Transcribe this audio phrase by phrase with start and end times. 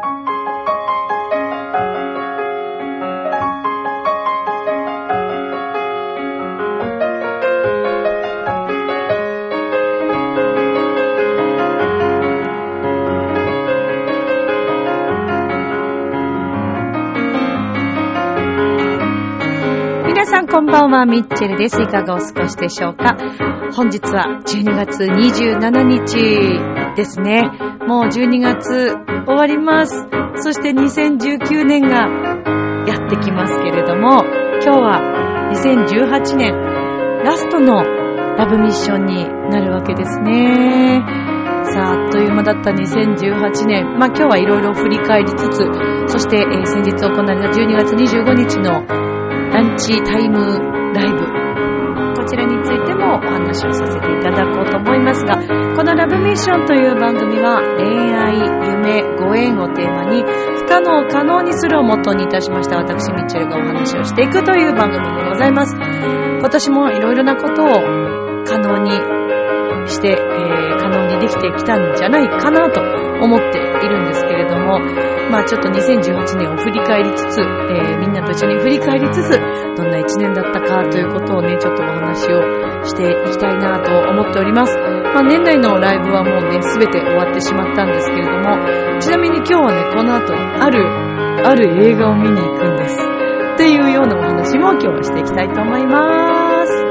[0.00, 0.08] 皆
[20.24, 21.82] さんこんばんは、ミッチェルです。
[21.82, 23.18] いかがお過ごしでしょうか？
[23.74, 27.42] 本日は12月27日ですね。
[27.86, 28.96] もう12月
[29.26, 30.06] 終わります。
[30.36, 32.08] そして2019年が
[32.86, 34.24] やってきますけれども、
[34.62, 36.54] 今日は2018年
[37.24, 37.82] ラストの
[38.36, 41.04] ラブミッションになるわけですね。
[41.64, 43.98] さあ、あっという間だった2018年。
[43.98, 45.58] まあ今日はいろいろ振り返りつつ、
[46.06, 48.84] そして、えー先日行われた12月25日の
[49.52, 50.40] ランチタイム
[50.94, 51.40] ライブ。
[52.16, 55.36] こちらについてもお話をさせていただこうと思いますが、
[55.76, 65.74] このミッションという番組は恋愛、夢、ご縁をテーマに不可能を可能にするをモットーにいたしました私ミッチェルがお話をしていくという番組でございます。
[65.76, 67.66] 今年もいろいろなことを
[68.44, 68.90] 可能に
[69.88, 74.80] して、えー可能にできてきたんじゃないかなと思っているんですけれども、
[75.30, 79.30] まあちょっと2018年を振り返りつつ、えーみんなと一緒に振り返りつつ、
[79.76, 84.76] どんな1年だったかということをね、ちょっとお話をしていきたいなと思っております。
[84.78, 90.84] まあ年内のライブはもうね、すべて終わってしまったんですけれども、ちなみに今日はね、この後、ある、
[91.46, 92.98] ある映画を見に行くんです。
[93.54, 96.84] っていうようなお話も今日はしていきたいと思います。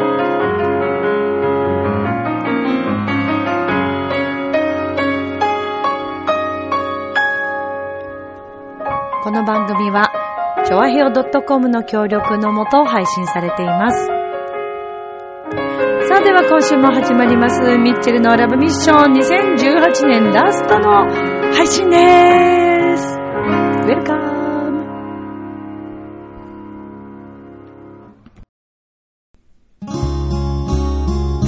[9.24, 10.12] この番組は、
[10.66, 14.19] ちょわへお .com の協力のもと配信されています。
[16.24, 21.08] では今週も始まります、ミッチェルのラブミッション2018年ラストの
[21.54, 23.16] 配信です。
[23.16, 24.30] ウェルカム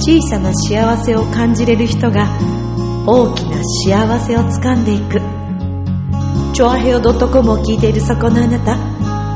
[0.00, 2.26] 小さな幸せを感じれる人が
[3.06, 5.20] 大きな幸せをつかんでいく。
[6.54, 8.78] チョアヘオ .com を聞いているそこのあなた、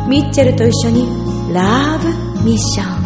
[0.09, 2.09] ミッチェルと一緒にラブ
[2.43, 3.06] ミッション。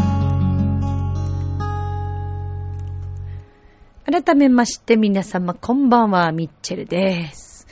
[4.23, 7.67] 改めまして皆様こんばんは、ミッチェルです。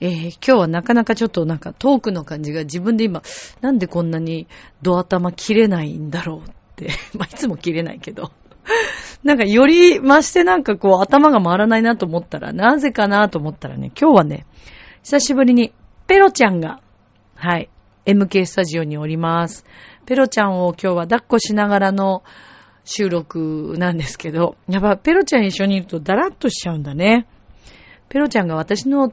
[0.00, 3.22] えー今日はなかなかちょっとなんかトークの感じが自分で今、
[3.60, 4.46] なんでこんなに
[4.80, 8.32] ド頭切れないんだろうって、 まあ、いつも切れないけど。
[9.24, 14.46] なんかより増してなんかこう頭が回らないなと思ったら、なぜかなと思ったらね、今日はね、
[15.02, 15.74] 久しぶりに
[16.06, 16.80] ペロちゃんが、
[17.34, 17.68] はい、
[18.06, 19.66] MK スタジオにおります。
[20.06, 22.22] ペロちゃんを今日は抱っこしながらの
[22.84, 27.26] 収録なんですけど、やっぱペロちゃん一緒にいるとダラッとしちゃうんだね。
[28.08, 29.12] ペロちゃんが私の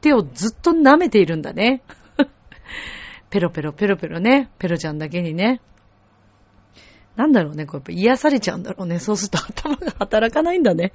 [0.00, 1.82] 手をずっと舐めているんだね。
[3.30, 4.50] ペロペロペロペロね。
[4.58, 5.60] ペロちゃんだけにね。
[7.16, 8.98] なんだろうね、こうやっぱ癒されちゃうんだろうね。
[8.98, 10.92] そうすると頭が働かないんだね。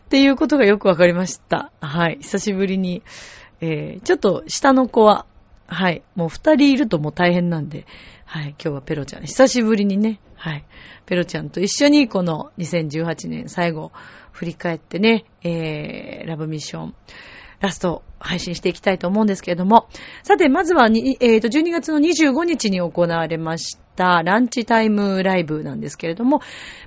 [0.00, 1.72] っていうことがよくわかりました。
[1.80, 2.18] はい。
[2.20, 3.02] 久しぶりに。
[3.60, 5.26] えー、ちょっと下の子は、
[5.66, 6.02] はい。
[6.14, 7.86] もう二人いるともう大変なんで、
[8.26, 8.48] はい。
[8.48, 10.64] 今日はペロちゃん、久しぶりにね、はい。
[11.06, 13.92] ペロちゃんと一緒にこの2018年最後
[14.32, 16.94] 振り返ってね、えー、ラブミッション、
[17.60, 19.88] ラスト配信していきたいと思うんですけれども、
[20.24, 26.40] さて、まずはに、えーと、12月の25日に行われました、ランチタイムライブなんですけれども、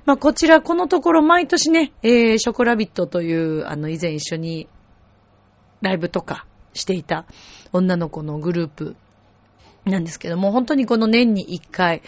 [0.04, 4.68] まあ、こちら、このところ毎年ね、えー、ショコラビットという、あの、以前一緒に
[5.80, 7.24] ライブとかしていた
[7.72, 8.96] 女の子のグループ
[9.90, 12.02] なんですけども、本当にこの年に一回、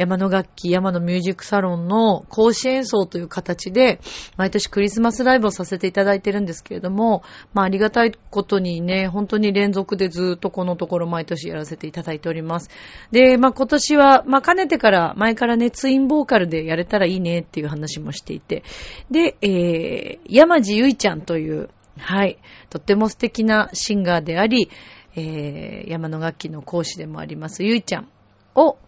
[0.00, 4.00] 山の楽器、山のミュージックサロンの講師演奏という形で、
[4.38, 7.22] 毎年クリスマスライブをさせていただいてるんですけれども、
[7.52, 12.70] まあありがたいことにね、本当に連続でずっとこのところ毎年やらせていただいております。
[13.10, 18.62] で、まあ今年は、まあかねてから、前からね、ツインボーカルでやれたらいいねっていう話もしていて、
[19.10, 22.38] で、えー、山地ゆいちゃんという、はい、
[22.70, 24.70] とっても素敵なシンガーであり、
[25.16, 28.08] えー、山の楽器の講師でもありますゆいちゃん
[28.54, 28.78] を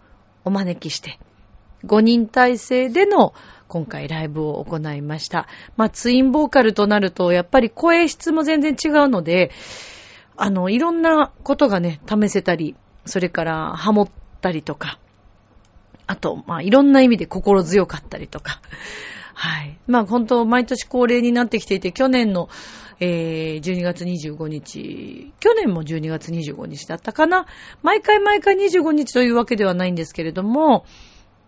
[0.44, 1.18] お招きして、
[1.84, 3.34] 5人体制での
[3.68, 5.46] 今回ライブを行いました。
[5.76, 9.50] まあ、ツインボーカルとなると、やっぱり声質も全然違うので、
[10.36, 12.76] あの、いろんなことがね、試せたり、
[13.06, 14.08] それからハモっ
[14.40, 14.98] たりとか、
[16.06, 18.60] あと、まあ、いろんな意味で心強かったりとか、
[19.34, 19.78] はい。
[19.86, 22.48] まあ、本当、毎年恒例になってきていて、去年の、
[23.04, 27.46] えー、12月25日、去年も12月25日だったかな。
[27.82, 30.84] 毎回毎回25日というわけではないんですけれども、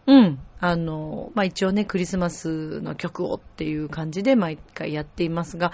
[0.09, 0.41] うん。
[0.59, 5.71] あの、まあ、一応ね、クリスマスの曲をっていう感じで毎回やっていますが、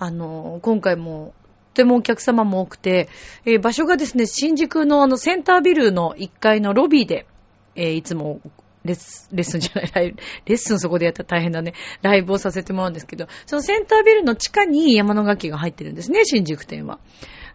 [0.00, 1.32] あの、今回も
[1.70, 3.08] ってもお客様も多くて、
[3.44, 7.28] えー、場所がですね、新宿のあのセンタービルの1階のロビーで、
[7.76, 8.40] えー、いつも
[8.84, 11.74] レッスン、レッスンじゃない、ライブレッスンそこでやったら大変だね。
[12.02, 16.98] ライブをさせてもらうんですけど、そのセンタービルの地下に山の楽器が入ってるんですね、新宿店は。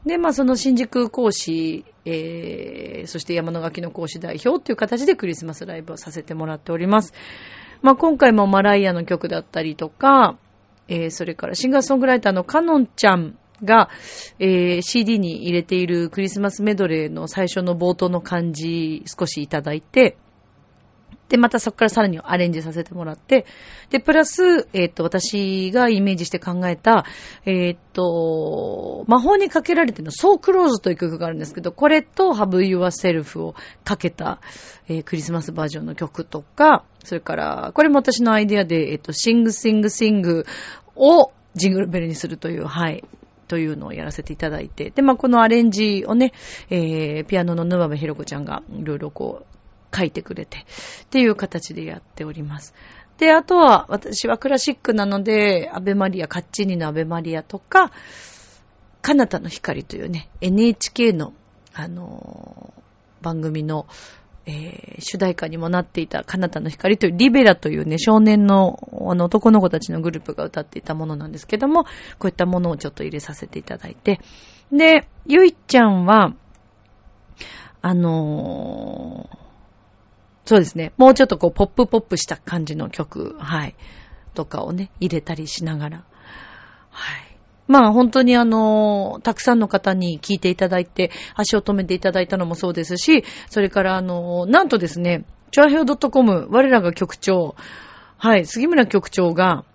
[0.06, 7.14] で、まあその新宿講師、えー、そして山の楽器の講師代表っていう形でクリスマスライブをさせてもらっております。
[7.82, 10.38] まあ今回もマライアの曲だったりとか、
[10.88, 13.90] えー、それからシンガーソングライターのカノンちゃんが、
[14.40, 20.18] えー、CD に入れているクリスマスメドレーの最初の冒頭の感じ少しいただいて、
[21.30, 23.46] で、またそこからさらにアレンジさせてもらって、
[23.90, 27.06] で、プラス、えっ、ー、と、私がイメージして考えた、
[27.46, 34.40] えっ、ー、と、魔法にかけられての So Close という曲があるんですけど、これと Have Yourself をかけた、
[34.88, 40.46] えー、クリスマスバージョンの曲とか、それから、これも私のアイデアで、えっ、と、Sing Sing Sing
[40.96, 43.04] をジングルベルにするという、はい、
[43.48, 46.34] というのをやらせていただいて、で、まあ、このアレンジをね、
[46.70, 49.46] えー、ピアノの沼部ひろ子ちゃんがいろいろこう、
[49.96, 52.74] 書いてくれてっていう形でやっております。
[53.18, 57.92] で、あとは私はクラシックなので、アベマリア、カッチーニのアベマリアとか、
[59.02, 61.34] カナタの光というね、NHK の、
[61.74, 63.88] あのー、番組の、
[64.48, 71.90] えー、主題歌にもなっていたカナタの光というリベラというね、少年のあの男の子たちのグループが歌っていたものなんですけども、こ
[72.24, 74.20] ういったものをちょっと入れさせていただいて。
[74.72, 76.34] で、ゆいちゃんは、
[77.82, 79.45] あのー
[80.46, 80.94] そうですね。
[80.98, 83.76] もうちょっとこう、ポップポップした感じの曲、はい。
[84.36, 86.04] とかをね、入れたりしながら。
[86.92, 87.38] はい。
[87.68, 97.56] まあ本当にあの、たくさんの方に聞いていただいて、足を止めていただいたのもそうですし、それからあの、なんとですね、チョアヘオ .com、我らが局長、
[98.18, 99.66] はい、杉村局長が、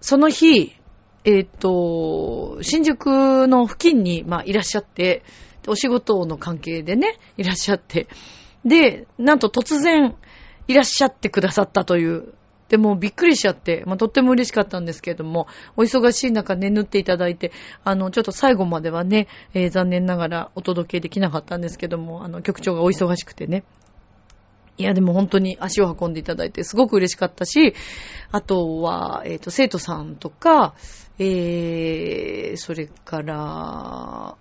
[0.00, 0.74] その日、
[1.24, 5.22] えっ、ー、と、新宿の付近に、まあ、いらっしゃって、
[5.68, 8.08] お仕事の関係でね、いらっしゃって、
[8.64, 10.14] で、なんと突然
[10.68, 12.34] いらっしゃってくださったという。
[12.68, 17.52] でもびっくりしちゃって、まあ、とっても嬉しかったんですけれども、お忙しい中眠っていただいて、
[17.84, 23.64] あの、ちょっと最後まではね、えー、残念ながらお届けできなかったんですけども、あの、局長がお忙しくてね。
[24.78, 27.74] いや、でも本当に足を運んでいただいてすごく嬉しかったし、
[28.30, 30.74] あとは、えっ、ー、と、生徒さんとか、
[31.18, 34.36] えー、それから、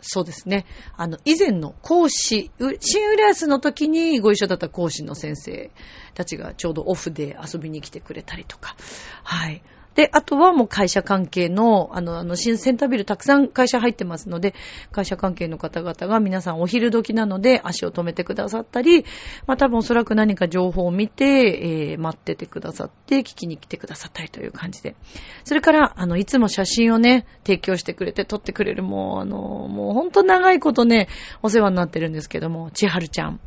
[0.00, 0.64] そうですね。
[0.96, 5.70] あの、以前の講師、新浦安の時にご一緒だった講師の先生
[6.14, 8.76] たちがちょうどオフで遊びに来てくれたりとか、
[9.24, 9.62] はい。
[9.98, 14.54] で、あとはもう会社関係の、あの、あの、新センタービルたくさん会社入ってますので、
[14.92, 19.04] 会社関係の方々が皆さんお昼時なので足を止めてくださったり、
[19.48, 24.94] まあ多分おそらく何か情報を見て、えー、待っててくださって、聞きに来てくださったりという感じで。
[25.42, 31.08] それから、あの、いつも写真をね、提供してくれて、撮ってくれる、もう、あの、もうほんと長いことね、
[31.42, 33.40] お世話になってるんですけども、千春ちゃん。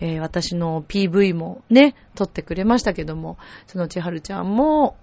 [0.00, 3.36] えー、私の PV もね、撮ってくれましたけども、
[3.66, 4.96] その千春ちゃんも、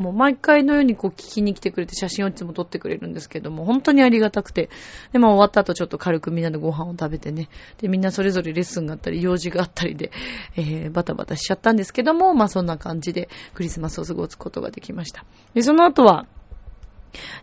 [0.00, 4.70] もう毎回のようにこう聞きに来てくれて写真をいつも撮ってくれるんですけども、本当にありがたくて。
[5.12, 7.50] で、まあ終わった後ちょっと軽くみんなでご飯を食べてね。
[7.78, 10.10] で、みんなそれぞれレッスンがあったり、用事があったりで、
[10.56, 15.26] えー、バタバタしちゃったんですけども、まあそんな感じでクリスマスを過ごすことができました。
[15.52, 16.26] で、その後は、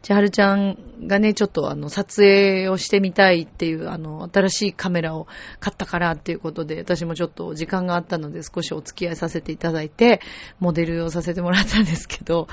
[0.02, 5.28] 千春ちゃんがね、ちょっとあの、撮影をしてみたいっていう、あの、新しいカメラを
[5.60, 10.22] 買ったからっていうことで、私もちょっと時間があったので少しお付き合いさせていただいて、
[10.60, 12.48] モデルをさせてもらったんですけど、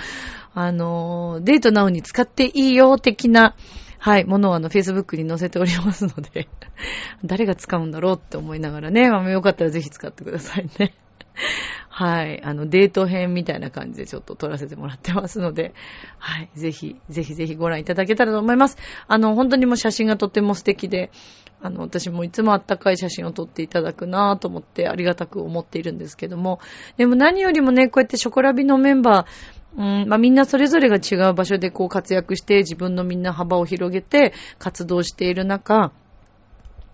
[0.55, 3.57] あの、デートなおに使っていいよ的な、
[3.99, 6.49] はい、ものをあの、Facebook に載せておりますので、
[7.25, 10.95] 誰が使うんだろうって思いながらね、まあ、よかったらぜひ使ってくださいね。
[11.89, 12.43] はい。
[12.43, 15.75] あの、デート編みたいな感じでちょっと撮らせてもらってますので、
[16.19, 16.51] はい。
[16.55, 18.77] ぜひ、ぜひぜひご覧いただけたらと思います。
[19.07, 21.11] あの、本当にもう写真がとっても素敵で、
[21.61, 26.61] あの、私もいつもあったかい写真を撮っていただくなぁと思ってありがたく思っているんですけども、
[26.97, 35.93] でも何よりもね、こうやってショコラビのメンバー、うん、まあ、みんなそれぞれが違う場所でこう活躍して自分のみんな幅を広げて活動している中、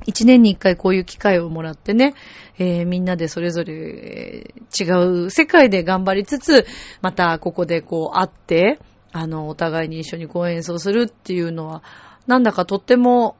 [0.07, 2.14] 一年に一回こういう機会をもらってね、
[2.59, 4.85] えー、みんなでそれぞれ違
[5.25, 6.66] う世界で頑張りつつ、
[7.02, 8.78] またここでこう会って、
[9.12, 11.83] あの、お互いに一緒にこう演奏するっていうのは、
[12.26, 13.37] なんだかとっても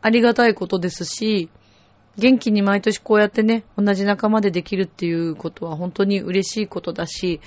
[0.00, 1.48] ありがたいことですし、
[2.18, 7.40] 元気に毎年こうやってね、同じ仲間でできるっていうことは本当に嬉しいことだし、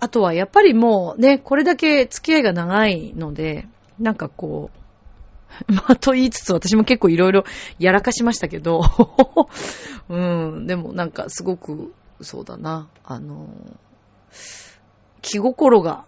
[0.00, 3.68] あとはやっぱりもうね、これだけ付き合いが長いので、
[3.98, 4.81] なんかこう、
[5.68, 7.44] まあ、と言いつつ私も結構いろいろ
[7.78, 8.82] やらかしましたけど、
[10.08, 13.48] うん、でもなんかすごく、そうだな、あの、
[15.20, 16.04] 気心が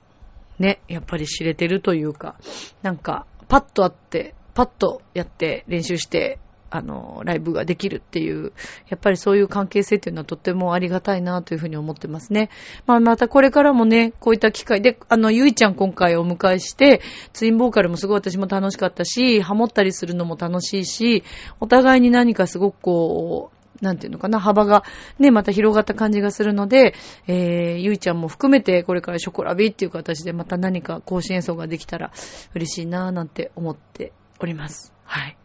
[0.59, 2.37] ね、やっぱり知れてるというか、
[2.83, 6.39] なんか、パッと会って、パッとやって練習して、
[6.75, 8.53] あの、ライブができるっていう、
[8.89, 12.51] やっぱりそういう関係性っていうのはとってもありがたいなというふうに思ってますね。
[12.85, 17.01] まあまたこれからもね、こういった機会で、あの、ゆいちゃん今回お迎えして、
[17.33, 21.23] ツインボーカルもすごい私も楽しかったし、ハモったりするのも楽しいし、
[21.61, 24.83] お互いに何かすごくこう、なんていうのかな、幅が
[25.21, 26.95] ね、また広がった感じがするので、
[27.29, 32.11] えー、ゆいちゃんも含めて、これからショコラビっていう形でまた何か更新演奏ができたら
[32.57, 34.93] 嬉しいなぁなんて思っております。
[35.05, 35.37] はい。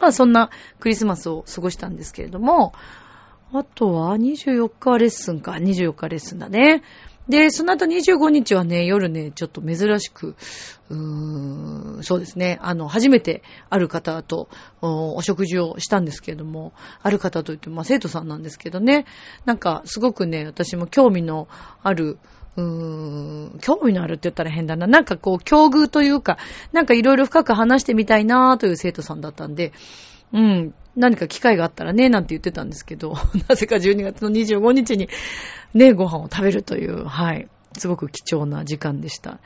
[0.00, 0.50] まあそんな
[0.80, 2.72] クリスマスを過ごしたんですけれども、
[3.52, 6.82] あとは24日レッスンか、24日レッスンだね。
[7.28, 10.36] で、その後25日はね、夜ね、ちょっと珍しく、
[10.90, 14.48] うーん、そうですね、あの、初めてある方と
[14.80, 16.72] お食事をしたんですけれども、
[17.02, 19.06] ある方といって、まあ、生徒さんなんですけどね、
[19.44, 21.48] なんか、すごくね、私も興味の
[21.82, 22.18] ある、
[22.56, 22.64] うー
[23.56, 24.86] ん、興味のあるって言ったら変だな。
[24.86, 26.38] なんかこう、境遇というか、
[26.72, 29.72] なんかいろいろ深く話してみたいなという生徒さんだったんで、
[30.32, 33.14] うん、何か機会があったらね、なんて言ってたんですけど、
[33.48, 35.08] なぜか12月の25日に
[35.74, 39.38] ね、ご飯を食べるという、はい、すごく貴重な時間でした。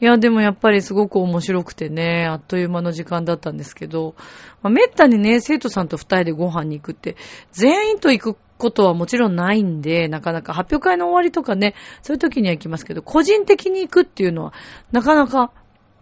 [0.00, 4.14] いや、でもやっぱりすごく面白くてね、あっという間の時間だったんですけど、
[4.62, 7.16] まあ、めったにね、生徒さんと二人でご飯に行くって、
[7.50, 14.52] 全員と行くことはもちろんないんで、なかなか発表会の終わりとかね、そういう時には行きますけど、個人的に行くっていうのは、
[14.92, 15.52] なかなか、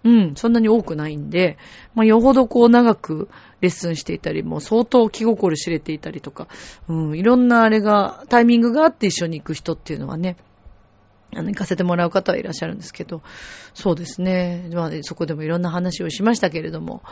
[0.04, 1.58] うん、そんなに多くないんで、
[1.94, 3.28] まあ、よほどこう長く
[3.60, 6.48] レッスンしていたり、もう相当気心知れていたりとか、
[6.88, 10.36] うん、いろんなあれが、タイミングがあって一緒に行く人っていうのはね、
[11.34, 13.22] あの、行かせてもらう方はいらっしゃるんですけど、
[13.74, 14.70] そうですね。
[14.72, 17.02] まあ、そこでもいろんな話をしましたけれども、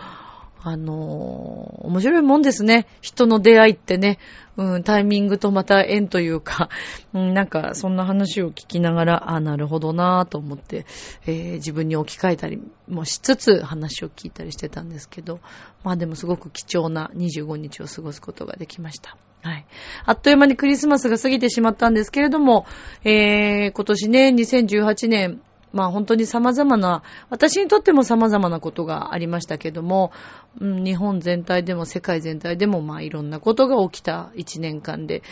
[0.67, 2.87] あのー、面白いもんですね。
[3.03, 4.19] 人の出会いってね、
[4.57, 6.71] うん、タイミングとまた縁というか、
[7.13, 10.87] うん、なんかそんな話を聞きながら、あなるほどなぁと思って、
[11.27, 15.41] えー、自分に置き換えたりもしつつ話を聞いたりしてたんですけど、
[15.83, 19.19] まあでもすごく貴重な25日を過ごすことができました。
[19.43, 19.67] はい。
[20.07, 22.65] あっという間にクリスマスが過ぎてしまったんですけれども、
[23.05, 25.43] えー、今年ね、2018年、
[25.75, 30.13] まあ本当に様々な、私にとっても様々なことがありましたけども、
[30.61, 35.23] うん、日本全体でも世界全体でもまあいろんなことが起きた一年間で、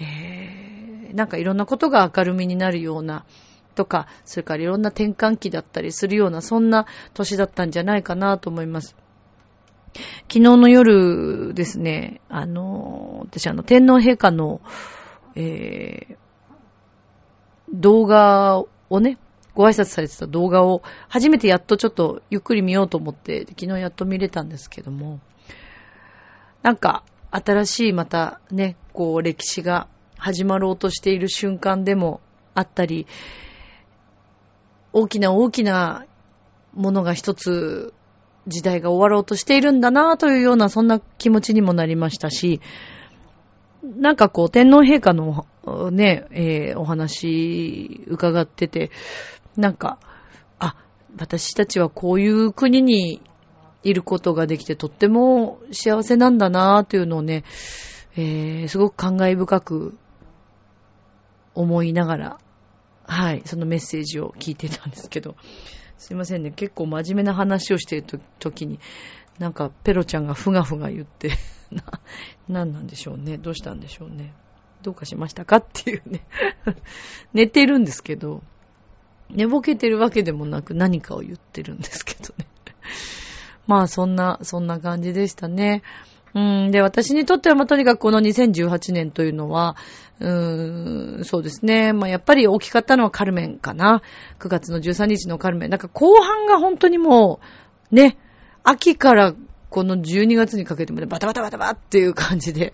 [0.00, 3.26] えー、なんかいろんなことが明るみになるような、
[3.74, 8.96] とか、それからいろんな転換期だったりするような、そんな年だったんじゃないかなと思います。
[9.94, 14.60] 昨日の夜ですね、あの、私あの、天皇陛下の、
[15.34, 16.16] えー、
[17.70, 19.18] 動画をね、
[19.54, 25.20] ご挨拶されてた動画を初めてやっとちょっとゆっくり見ようと思って昨日やっと見れたんですけども
[26.62, 32.20] なんか新しいまたねこう歴史が始まろうとしている瞬間でも
[32.54, 33.06] あったり
[34.92, 36.04] 大きな大きな
[36.74, 37.94] ものが一つ
[38.46, 42.60] 時代が終わろうとしているんだなというようなそんな気持ちにもなりましたし
[43.82, 45.46] なんかこう天皇陛下の
[45.90, 48.90] ね、えー、お話伺ってて、
[49.56, 49.98] なんか、
[50.58, 50.76] あ、
[51.18, 53.20] 私たちはこういう国に
[53.82, 57.44] いることができてとっても幸せなんだなというのをね、
[58.16, 59.98] えー、すごく感慨深く
[61.54, 62.38] 思いながら、
[63.04, 65.36] はい、そのメッセージを聞いてたんですけど、
[65.98, 68.78] すいませんね、結構真面目な話をしているときに、
[69.38, 71.30] なんかペロちゃんがふがふが言って
[71.72, 71.82] な、
[72.48, 74.34] なんなんでしょうね、どうしたんでしょうね。
[74.82, 75.56] どうかしましたか？
[75.56, 76.24] っていうね
[77.34, 78.42] 寝てるんですけど、
[79.34, 82.46] 寝ぼけてるわけでもなく何かを言ってるんですけどね。
[83.66, 85.82] まあそんな、そんな感じでしたね。
[86.34, 89.76] うん、で、私にとっては、まあ、とにかくこの2018年というのは、
[90.20, 91.92] うーん、そうですね。
[91.92, 94.02] まあ、やっぱり大きかったのはカルメンかな。
[94.38, 95.70] 9月の13日のカルメン。
[95.70, 97.40] なんか後半が本当にも
[97.90, 98.16] う、ね、
[98.62, 99.34] 秋から
[99.70, 102.72] この12月にかけてまでバタバタバタバっていう感じで、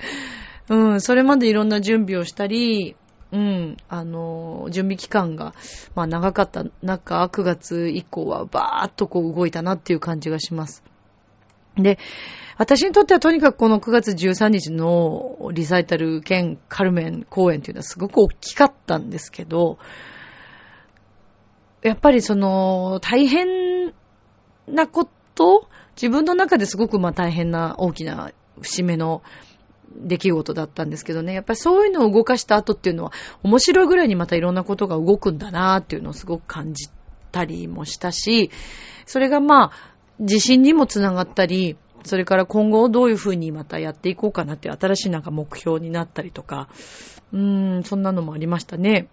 [0.69, 2.97] うん、それまでいろんな準備をしたり、
[3.33, 5.55] うん、あの、準備期間が、
[5.95, 10.85] まあ長かった中、9月以降はバーっとこう動いたなっていう感じがします。
[11.77, 11.99] で、
[12.57, 19.79] 私にとってはとにかくこの9月13日のリサイタル兼カルメン公演っていうのはすごく大きかったんですけど、
[21.83, 23.93] やっぱりその大変
[24.67, 29.23] なこと、自分の中ですごくまあ大変な大きな節目の
[29.95, 33.13] 出来事だったんですけどね、やっぱりそういうのを動かした後っていうのは、
[33.43, 36.89] 面白いぐらいにまたいろんなことが動くんだなっていうのをすごく感じ
[37.33, 38.51] たりもしたし、
[39.07, 46.69] それがまあ、自信にもつながったり、それから今後どういうふうにまたやっていこうかなっていう新しいなんか目標になったりとか、
[47.33, 49.09] うーん、そんなのもありましたね。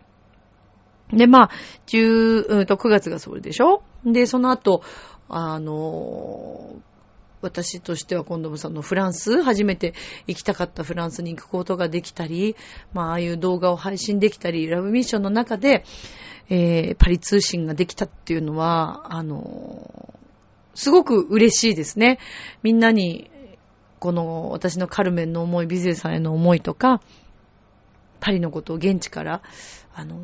[1.12, 1.50] で、まあ、
[1.88, 3.84] 10、うんと9月がそれでしょ？
[4.06, 4.84] で、その後、
[5.30, 6.93] あのー
[7.44, 9.94] 私としては今度もそのフランス、初めて
[10.28, 12.56] 行きたかったフランスに行くことができたり、
[12.94, 15.84] まあ、ああいう動画を配信できたり、ラブミッションの中で、
[16.50, 20.14] えー、パリ通信ができたっていうのは、あの
[20.76, 22.20] すごく嬉しいですね。
[22.64, 23.30] みんなに、
[24.00, 27.02] この私のカルメンの思い、ビゼルさんへの思いとか、
[28.20, 29.42] パリのことを現地から、
[29.94, 30.18] あの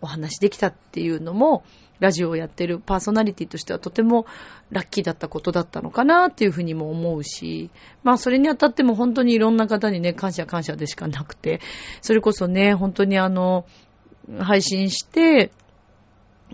[0.00, 1.64] お話できたっていうのも、
[2.00, 4.26] ラジオをやってるパーソナリティとしてはとても
[4.70, 7.70] ラッキーだったことだったのかなっていうふうにも思うし、
[8.04, 11.60] まあそれにあたっても本当にいろんな方にね、感謝感謝でしかなくて、
[12.00, 13.66] それこそね、本当にあの、
[14.38, 15.50] 配信して、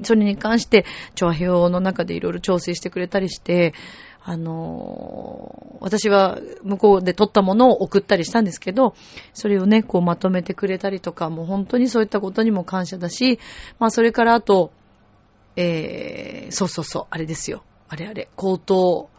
[0.02, 0.84] それに関して、
[1.14, 3.74] 調和表の中でいろいろ調整してくれたりして、
[4.26, 8.94] あの、私は向こうで撮ったものを送ったりしたんですけど、
[9.34, 13.38] それをね、こうまとめてくれたりとか、もう本当にそういったことにも感謝だし、
[13.78, 14.72] まあそれからあと、
[15.56, 17.64] えー、そうそうそう、あれですよ。
[17.88, 19.10] あれあれ、高等、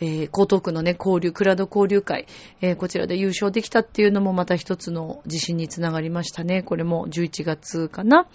[0.00, 2.26] えー、江東区のね、交流、クラウド交流会、
[2.60, 6.62] えー、こちらで優勝できたっていうのもまた一つの自信につながりましたね。
[6.62, 8.28] これも11月かな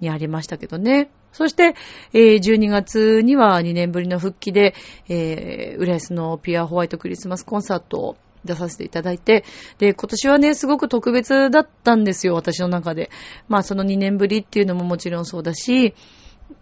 [0.00, 1.10] にありましたけどね。
[1.32, 1.74] そして、
[2.12, 4.74] えー、12月には2年ぶりの復帰で、
[5.08, 9.44] えー、浦安のピュアホワイトクリスマスコンサートを出させていただいて、
[9.78, 13.10] で、今年はね、すごく特別だったんですよ、私の中で。
[13.48, 15.94] まあ、その2年ぶりっていうのももちろんそうだし、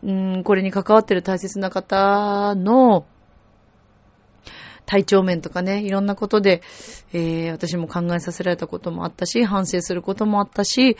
[0.03, 3.07] うん、これに関わってる大切な方の
[4.87, 6.63] 体調面とかね、いろんなことで、
[7.13, 10.97] えー、私も考えさせられたこともあったし、反省することもあったし、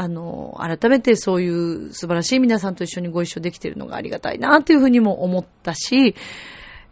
[0.00, 6.14] あの、改めてそういう素晴らしい皆さんと一緒にご一緒できているのがありがたいなというふうにも思ったし、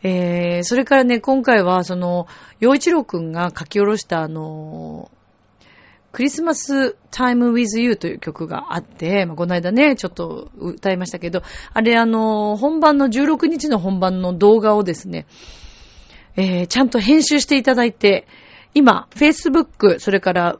[0.02, 2.26] えー、それからね、今回は、その、
[2.58, 5.12] 洋一郎くんが書き下ろしたあの、
[6.10, 15.26] クリスマスタイムウィズユーという曲があって、まあ、この間ね、ちょっと歌いましたけど、あれあの、本番の16日の本番の動画をですね、
[16.34, 18.26] えー、ちゃんと編集していただいて、
[18.74, 20.58] 今、Facebook、それから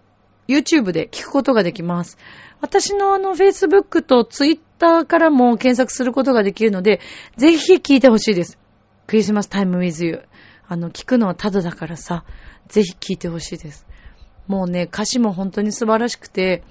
[0.49, 2.19] YouTube で聞くことができます。
[2.61, 7.01] 私のあの Facebook と Twitter からも検索することができるので、
[7.37, 8.59] ぜひ聞いてほしいです。
[9.07, 10.23] クリスマスタイムウィズユー。
[10.69, 12.25] あの、聞くのはただだからさ、
[12.69, 13.87] ぜひ聞いてほしいです。
[14.47, 16.63] もうね、歌詞も本当に素晴らしくて、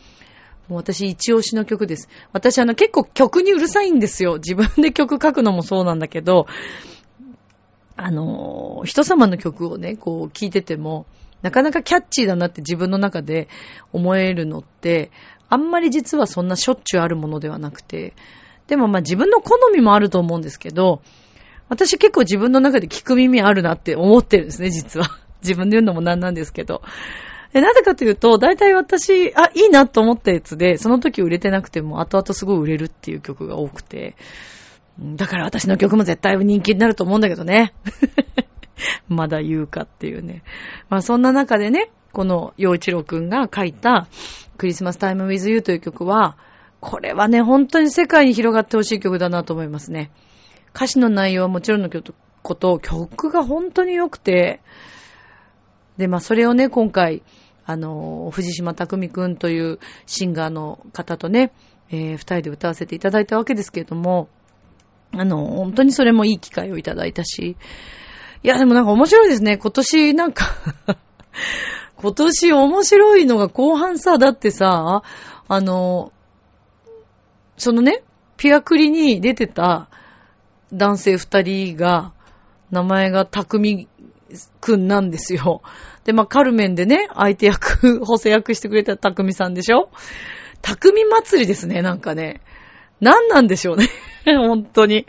[0.67, 2.09] もう私一押しの曲です。
[2.33, 4.35] 私あの結構曲にうるさいんですよ。
[4.35, 6.47] 自分で曲書くのもそうなんだけど、
[7.97, 11.05] あの、人様の曲をね、こう聴いてても、
[11.45, 13.49] なかなかキャッチーだなって自分の中で
[13.93, 15.11] 思えるのって、
[15.47, 18.15] あんまり実はそんなしょっちゅうあるものではなくて、
[18.65, 21.03] でもまあ自分の好みもあると思うんですけど、
[21.69, 25.05] 私結構自分の中で聞く耳あるなって思ってるんですね、実は。
[25.43, 26.81] 自分で言うのもなんなんですけど。
[27.53, 34.15] で、なぜかというと、大体私、あ、いいなと思ったやつで、その時売れてなくても、後々すごい売れるっていう曲が多くて、
[34.99, 37.75] だから私の曲も絶対人気になると思うんだけどね。
[39.07, 40.43] まだ言うかっていうね。
[40.89, 44.07] まあそんな中でね、この洋一郎くんが書いた
[44.57, 46.37] クリスマスタイムウィズユーという曲は、
[46.79, 50.11] これはね、本当に世界に広がってほしい曲だなと思いますね。
[50.75, 54.61] 歌詞の内容はもちろんのこと、曲が本当に良くて、
[55.97, 57.23] で、まあそれをね、今回、
[57.65, 61.51] あの、藤島匠くんというシンガーの方とね、
[61.89, 64.29] えー、二人で歌わせていただいたわけですけれども、
[65.11, 67.57] あの、本当にそれもいい機会をいただいたし、
[68.45, 69.57] いや、でもなんか面白いですね。
[69.57, 70.45] 今年なんか
[71.97, 75.01] 今年面白いのが後半さ、だってさ、
[75.47, 76.13] あの、
[77.57, 78.03] そのね、
[78.37, 79.89] ピアクリに出てた
[80.71, 82.13] 男性二人が、
[82.69, 83.87] 名前が匠
[84.61, 85.63] くんなんですよ。
[86.03, 89.89] で、まあ、カルメンでね、相手役、補正役してくれた匠さんでしょ？
[90.61, 92.41] 匠祭りですね、なんかね。
[93.01, 93.89] 何なんでしょうね。
[94.25, 95.07] 本当に。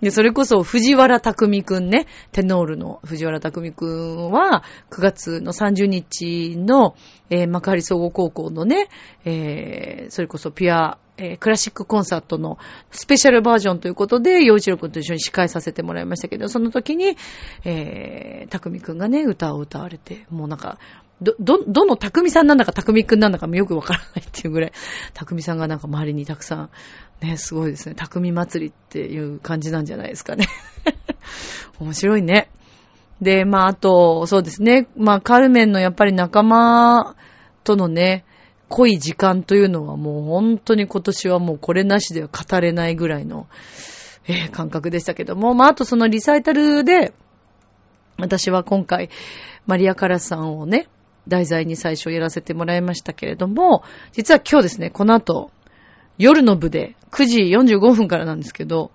[0.00, 6.96] で、それこそ藤原匠くんね、テノールの藤原匠くんは、9月の30日の、
[7.30, 8.88] えー、幕張総合高校のね、
[9.24, 12.58] えー、それこそピア、えー、クラシックコンサートの
[12.90, 17.16] スペシャルバージョンということで、洋一郎くんと一緒に司会させてもらいましたけど、その時に、
[17.64, 20.78] えー、匠くんがね、歌を歌われて、もうなんか、
[21.22, 24.72] ど、ど、どの匠さんなんだか匠くんなんだかもよくわからないっていうぐらい、
[25.14, 26.70] 匠さんがなんか周りにたくさん、
[27.20, 27.94] ね、すごいですね。
[27.94, 30.46] 匠祭りっていう感じなんじゃないですかね。
[31.80, 32.50] 面白いね。
[33.20, 34.88] で、まあ、あと、そうですね。
[34.96, 37.16] まあ、カルメンのやっぱり仲間
[37.64, 38.24] とのね、
[38.68, 43.46] 濃い時間というのはもう本当に今年はもうこれなしでは語れないぐらいの、
[44.26, 47.12] えー、感覚でしたけども、まあ、あとそのリサイタルで、
[48.18, 49.10] 私は今回、
[49.66, 50.88] マリア・カラスさんをね、
[51.28, 55.50] 題材に最初やらせてもらいましたけれども、実は今日ですね、この後、
[56.18, 58.90] 夜の部で9時45分からなんですけど、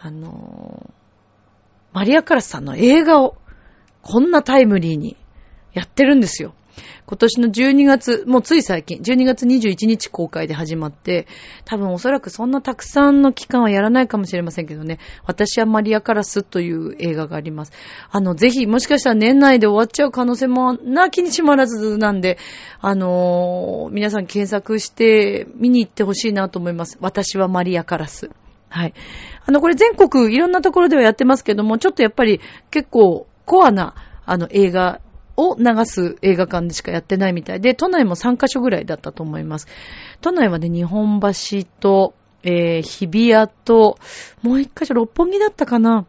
[0.00, 0.92] あのー、
[1.92, 3.36] マリア・カラスさんの映画を
[4.02, 5.16] こんなタイムリーに
[5.72, 6.54] やってるんですよ。
[7.06, 11.26] 今年の12月、もうつい最近、12月21日公開で始まって、
[11.64, 17.72] 多分おそらくそんなたくさんの期間はやらないかもしれませんけどね、私はマリア・カラスという映画があります。
[18.10, 22.38] あの、ぜひ、もしかしたら年内で終わっちゃう可能性もなきにしもあらずなんで、
[22.80, 26.98] あのー、皆さん検索して見に行ってほしいなと思います。
[27.00, 28.30] 私はマリア・カラス。
[28.68, 28.94] はい。
[29.44, 33.94] あの、これ全国いろんなところではやってますけども、ちょっとやっぱり結構コアな、
[34.26, 35.00] あの、映画
[35.40, 39.68] を流す映画館でしかやってないみたいで、都内も3カ所ぐらいだったと思います。
[40.20, 43.98] 都内はね、日本橋と、えー、日比谷と、
[44.42, 46.06] もう1カ所六本木だったかな。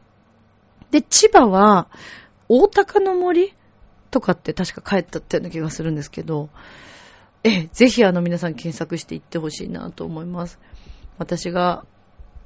[0.91, 1.87] で、千葉は、
[2.49, 3.53] 大高の森
[4.09, 6.49] とかって確か帰ったってような気がするんですけど、
[7.43, 10.59] え、ぜひあの皆さん検索していってほしいなと思います。
[11.17, 11.85] 私が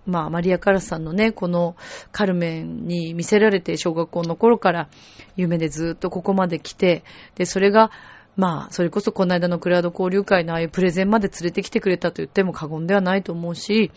[0.06, 1.76] まあ、マリア・カラスさんのね、この
[2.12, 4.89] カルメンに見せられて小学校の頃から
[5.36, 7.04] 夢でずっとここまで来て、
[7.36, 7.91] で、それが、
[8.36, 13.91] まあ、それこそこの間のクラウド交流会のああいうプレゼンまで連れてきてくれたと言っても過言ではないと思うし、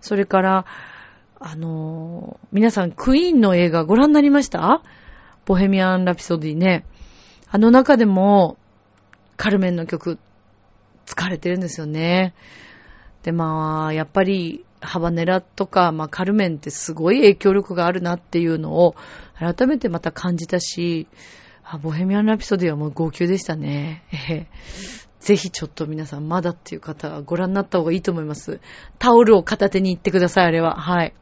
[0.00, 0.66] それから、
[1.38, 4.82] あのー、皆さんクイーンの映画ご覧になりました？
[5.44, 6.84] ボヘミアン・ラピソディね。
[7.48, 8.56] あの中でも、
[9.36, 10.18] カルメンの曲、
[11.06, 12.34] 疲れてるんですよね。
[13.22, 18.94] で、まあ、やっぱり、ハバネラとか、まあ、カルメンってすごい影響力があるなっていうのを
[19.38, 21.08] 改めてまた感じたし、
[21.64, 24.04] あボヘミアン・ラピソディはもう号泣でしたね。
[24.28, 24.46] え
[25.18, 28.60] ぜひちょっと皆さんまだっていう方はご覧になった方がいいと思います。
[29.00, 30.76] タオルを片手に行ってください、あれは。
[30.76, 31.14] はい。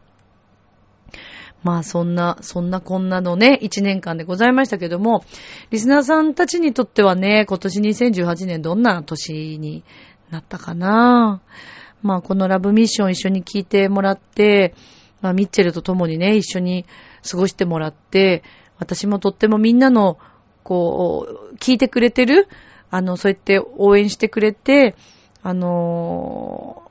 [1.62, 5.24] まあそんな、そんなこんなのね、一年間でございましたけども、
[5.70, 9.82] リスナーさんたちにとってはね、今年2018年どんな年に
[10.30, 11.40] なったかな？
[11.80, 14.74] ぁまあ、このラブミッション一緒に聞いてもらって、
[15.22, 16.84] まあ、ミッチェルと共にね、一緒に
[17.28, 18.42] 過ごしてもらって、
[18.78, 20.18] 私もとってもみんなの、
[20.64, 22.46] こう、聞いてくれてる、
[22.90, 24.96] あの、そうやって応援してくれて、
[25.42, 26.82] あの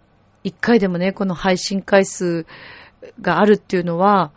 [0.44, 2.48] ー、一回でもね、この配信回数
[3.22, 4.32] があるっていうのは、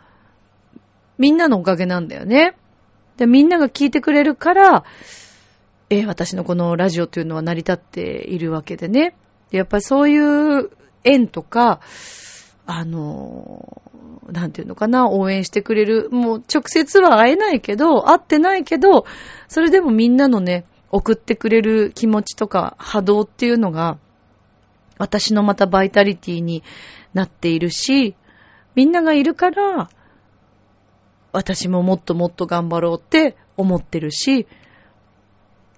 [1.17, 2.55] みんなのおかげなんだよね。
[3.17, 4.83] で、みんなが聞いてくれるから、
[5.89, 9.15] えー、私のこのラジオというのは成り立っているわけでね。
[9.51, 10.69] やっぱりそういう
[11.03, 11.79] 縁とか、
[12.65, 13.81] あの、
[14.31, 16.09] なんていうのかな、応援してくれる。
[16.11, 19.05] もう直接は会えないけど、会ってないけど、
[19.47, 23.97] それでもみんなのね、送ってくれる気持ちとか波動っていうのが、
[24.97, 26.63] 私のまたバイタリティに
[27.13, 28.15] なっているし、
[28.75, 29.89] みんながいるから、
[31.31, 34.47] 私ももっともっと頑張ろうって思ってるし、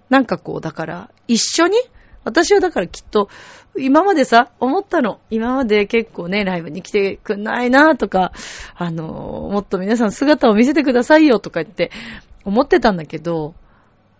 [0.09, 1.77] なんかこう、だから、一緒に
[2.29, 3.29] 私はだからきっと、
[3.77, 5.19] 今までさ、思ったの。
[5.29, 8.31] 今まで結構ね、ライブに来てくんないなとか、
[8.75, 11.91] あの、もっと皆さん姿を見せてくださいよとか言って
[12.45, 13.53] 思ってたんだけど、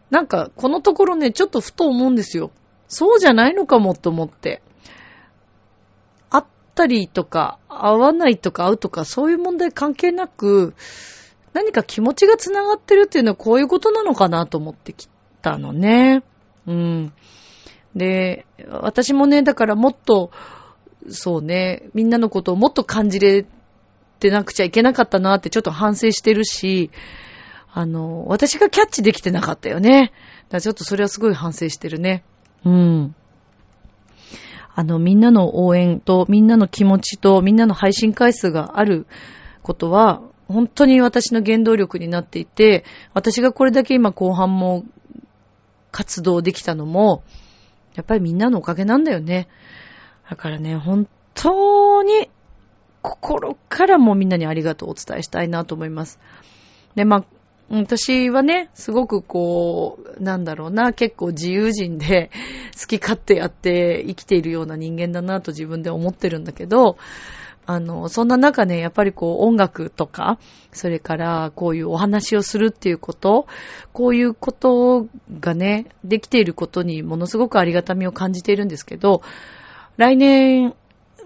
[0.09, 2.51] なんかこのところね、ちょっとふと思うんですよ。
[2.87, 4.61] そうじゃないのかもと思って。
[6.29, 6.43] 会っ
[6.75, 10.73] たりとか、会わないとか会うとか、そういう問題関係なく、
[11.53, 15.09] 何か気持ちが繋がってるっていうのはこういうことなのかなと思ってき
[15.41, 16.23] たのね。
[16.67, 17.13] うん。
[17.95, 20.31] で、私もね、だからもっと、
[21.07, 23.45] そうね、みんなのことをもっと感じれ
[24.19, 26.91] てなくちゃいけなかったなってちょっと反省してるし、
[27.71, 30.01] あの、私がキャッチできてなかったよね。
[30.01, 30.13] だか
[30.53, 32.23] らちょっとそれはすごい反省してるね。
[32.65, 33.15] うん。
[34.75, 39.07] あの、みんなの応援と、みんなの気持ちと、みんなの配信回数がある
[39.61, 44.83] ことは、本当に私の原動力になっていて、私がこれだけ今後半も
[45.91, 47.23] 活動できたのも、
[47.99, 49.49] やっぱりみんなのおかげなんだよね。
[50.29, 52.29] だからね、本当に
[53.01, 56.17] 心からもみんなにありがとうをお伝えしたいなと思います。
[56.95, 57.25] で、まあ、
[57.69, 62.31] 私はね、すごくこう、なんだろうな、結構自由人で
[62.79, 66.97] 好き勝手やって生きているような人間だなと自分で思ってるんだけど、
[67.71, 70.39] あの、そんな中ね、やっぱりこう音楽とか、
[70.71, 73.45] それからこういうお話をするっていうこと、
[73.93, 75.05] こういうこと
[75.39, 79.21] がね、できていることにものすごくありがたみを感じているんですけど、
[79.97, 80.73] 来年、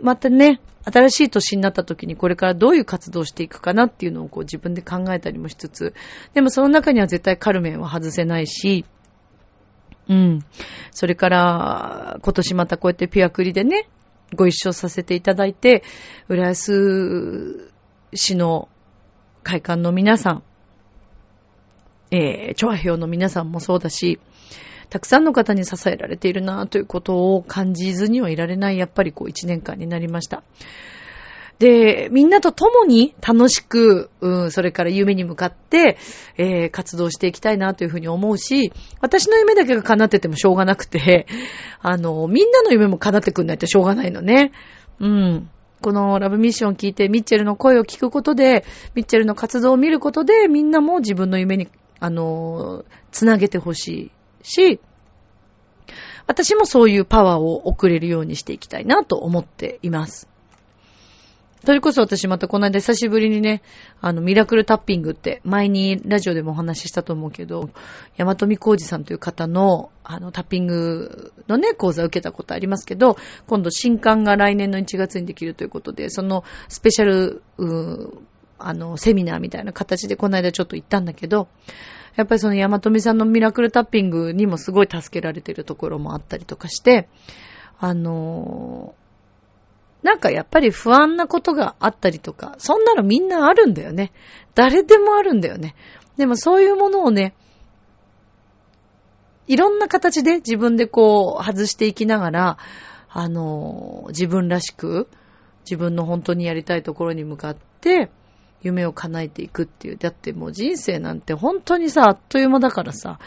[0.02, 5.94] またね、新しい年になった時にこれからどういう活動をしていくかなっていうのをこう自分で考えたりもしつつ、
[6.34, 8.84] でもその中には絶対カルメンは外せないし、
[10.10, 10.40] うん。
[10.92, 13.88] それから、今年またこうやってピアクリでね、
[14.34, 15.84] ご一緒させていただいて、
[16.28, 17.70] 浦安
[18.14, 18.70] 市の
[19.44, 20.44] 会館の皆さん、
[22.12, 24.20] えー、調和表の皆さんもそうだし、
[24.90, 30.44] たくさんの方に支えられているなということを感じずにはいられない、やっぱりこう一年間になりました。
[31.64, 35.98] で、みんなと共に楽しく、うん、それから夢に向かって、
[36.36, 41.26] えー、活動していきたいなというふうに思うし、私の夢だけが叶っててもしょうがなくて、
[41.82, 44.52] あの、みんなの夢も叶ってくんないとしょうがないのね。
[45.00, 45.50] うん。
[45.82, 51.70] このラブミッションを聞いて、ミッチェルの声を聞くことで、ミッチェルの活動を見ることで、みんなも自分の夢に、
[52.02, 54.12] あの、つなげてほしい
[54.44, 54.82] し、
[56.28, 60.33] 私もそういうパワーを送れるようにしていきたいなと思っています。
[61.66, 63.62] それこそ私またこの間久しぶりにね、
[64.02, 67.70] あの、ミラクルタッピングって前にラジオでもお話ししたと思うけど、
[68.18, 73.16] 山富浩二さんという方の、あの、タッピングのね、講座を受けたことありますけど、
[73.48, 77.42] 今度新刊が来年の1月にできるということで、そのスペシャル、
[78.60, 81.48] あの、セミナーみたいな形でこの間ちょっと行ったんだけど、
[82.18, 87.08] やっぱりその山富さんのミラクルタッピングにもすごい助けられてるところもあったりとかして、
[87.80, 88.96] あの
[90.04, 94.12] なんかやっぱり不安なことがあったりとか、そんなのみんなあるんだよね。
[94.54, 95.76] 誰でもあるんだよね。
[96.18, 97.34] でもそういうものをね、
[99.48, 102.58] いろんな形で自分でこう外していきながら、
[103.10, 105.10] あの、自分らしく、
[105.66, 108.12] 自分の本当にやりたいところに向かって、
[108.62, 109.98] 夢を叶えていくっていう。
[109.98, 113.20] だってもう人生なんて本当にさ、あっという間だからさ、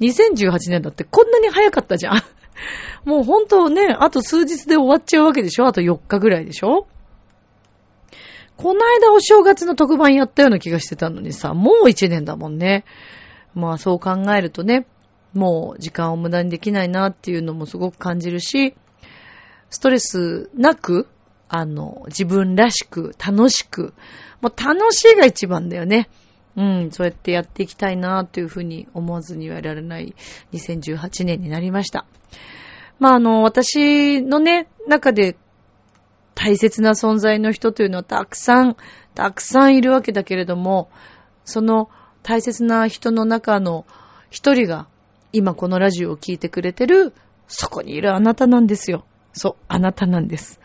[0.00, 2.22] 2018年だってこんなに早かったじゃん。
[3.04, 5.66] もう本当ね、あと数日で終わっちゃうわけでしょ？
[5.66, 6.86] あと4日ぐらいでしょ？
[8.56, 12.84] この間お正月の特番やったような気がしてたのにさ、もう1年だもんね。
[13.54, 14.86] まあそう考えるとね、
[15.34, 18.74] もう時間を無駄にできないなっていうのもすごく感じるし、
[19.70, 21.08] ストレスなく、
[21.48, 23.94] あの、自分らしく、楽しく、
[24.40, 26.08] もう楽しいが一番だよね。
[26.56, 30.14] うん、そうやってやっていきたいなというふうに思わずにはいられない
[30.52, 32.04] 2018年になりました。
[32.98, 35.36] まあ、あの、私のね、中で
[36.34, 38.76] 大切な存在の人というのはたくさん、
[39.14, 40.90] たくさんいるわけだけれども、
[41.44, 41.88] その
[42.22, 43.86] 大切な人の中の
[44.30, 44.86] 一人が
[45.32, 47.12] 今このラジオを聴いてくれてる、
[47.48, 49.04] そこにいるあなたなんですよ。
[49.32, 50.60] そう、あなたなんです。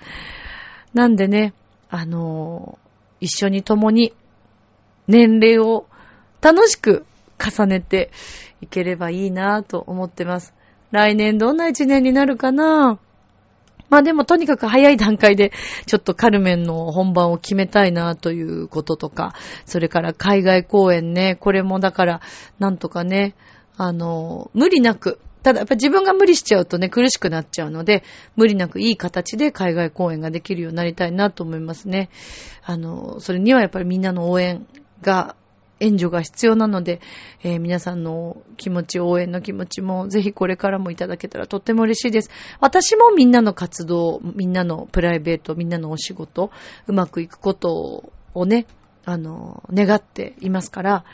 [0.94, 1.54] なんでね、
[1.90, 2.78] あの、
[3.20, 4.14] 一緒に共に
[5.08, 5.88] 年齢を
[6.42, 7.06] 楽しく
[7.40, 8.12] 重ねて
[8.62, 10.54] いければいいなと思ってます。
[10.92, 13.00] 来年どんな一年になるかな？
[13.90, 15.54] まあでもとにかく早い段階で
[15.86, 19.34] ちょっとカルメンの本番を決めたいなということとか、
[19.66, 22.22] それから海外公演ね、これもだから
[22.60, 23.34] なんとかね、
[23.78, 28.04] あの、無理なく、ただやっぱ自分が無理しちゃうとね、苦しくなっちゃうので、
[28.36, 32.10] 無理なくいい形で海外公演ができるようになりたいなと思いますね。
[32.66, 34.68] あの、それにはやっぱりみんなの応援
[35.02, 35.36] が
[35.80, 37.02] 援助が必要なので、
[37.44, 42.32] えー、皆さんの気持ち、応援の気持ちもぜひこれからもいただけたらとっても嬉しいです。
[42.60, 46.52] 私もみんなの活動、みんなのプライベート、みんなのお仕事、
[46.88, 48.66] うまくいくことをね、
[49.06, 51.06] あの、願っていますから、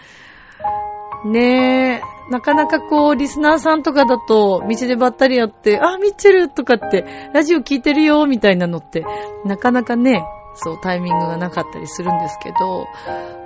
[1.25, 9.05] ねえ、なかなかこう、リスナーさんとかだと、道でばったりやって、あ、ミッチェルとかって、ラジオ聞いてるよ、みたいなのって、
[9.45, 12.85] なかなかね、そう、タイミングがなかったりするんですけど、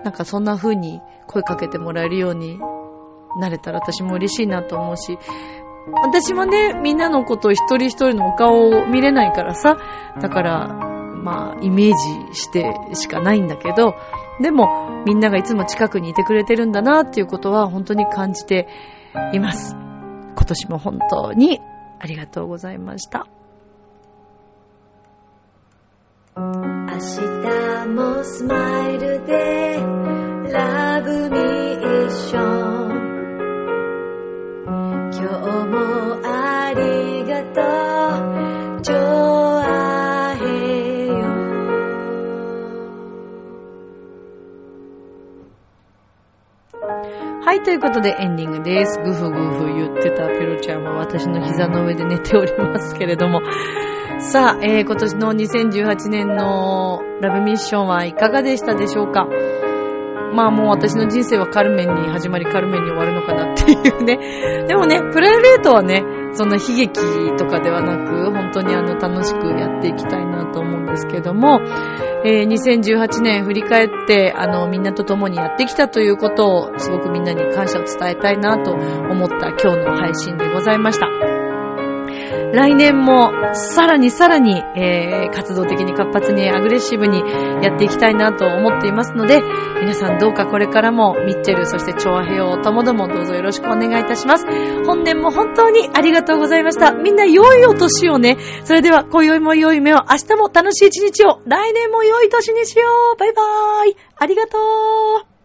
[0.04, 2.60] なんかそんな風に声かけてもらえるように
[3.40, 5.18] なれたら私も嬉しいなと思うし、
[6.04, 9.78] 私もね、みんなのことを一人一人のお顔を見れないからさ、
[10.20, 11.94] だから、まあ、イメー
[12.32, 13.96] ジしてしかないんだけど、
[14.42, 18.68] でも、みんながいつも近くにいてくれてるんだなっていうことは本当に感じて
[19.34, 19.76] います。
[19.76, 21.60] 今年も本当に
[22.00, 23.28] ありがとうございました。
[26.40, 29.80] 明日もスマイルで
[30.54, 32.90] ラブミッション。
[35.14, 35.26] 今日
[35.66, 37.62] もありがと
[38.78, 38.82] う。
[38.84, 41.14] ジョアヘヨ
[47.42, 49.00] はい、ということでエンディングです。
[49.00, 53.42] グフグフ言ってたペロちゃんは私の膝の上で寝ておりますけれども、
[54.20, 59.28] さあ、えー、今年の2018年のラブミッションはいかがでしたでしょうか？
[60.34, 64.66] まあもう私の人生はカルメンに始まりカルメンに終わるのかなっていうね。
[64.68, 66.04] でもね、プライベートはね、
[66.34, 67.00] そんな悲劇
[67.38, 71.62] とかではなく、本当にあの楽しくやっていきたいなと思うんですけども、
[72.26, 81.37] えー、2018年振り返って、あの、みんなと共にやってきたということを、すごくみんなに感謝を伝えたいなと思った今日の配信でございました。
[82.54, 89.42] 来年もさらにさらに、えー、活動的に活発にアグレッシブにやっていきたいなと思っていますので、
[89.82, 94.46] 皆さんどうかこれからもミッチェル、そして調和平和ともどもどうぞよろしくお願いいたします。
[94.86, 96.94] 本年も本当にありがとうございました。
[96.94, 98.38] みんな良いお年をね。
[98.64, 103.20] それでは、今宵も良い目を、明日も楽しい一日を、来年も良い年にしよう。
[103.20, 103.98] バイバーイ。
[104.16, 105.37] ありがとう。